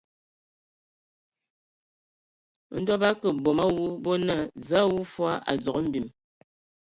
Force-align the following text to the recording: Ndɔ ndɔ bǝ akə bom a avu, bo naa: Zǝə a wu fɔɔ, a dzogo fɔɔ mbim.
Ndɔ 2.79 2.79
ndɔ 2.81 2.93
bǝ 3.01 3.07
akə 3.11 3.27
bom 3.43 3.59
a 3.63 3.65
avu, 3.69 3.85
bo 4.03 4.11
naa: 4.27 4.43
Zǝə 4.67 4.77
a 4.83 4.89
wu 4.93 5.01
fɔɔ, 5.13 5.31
a 5.49 5.51
dzogo 5.61 5.79
fɔɔ 5.79 5.85
mbim. 5.87 6.07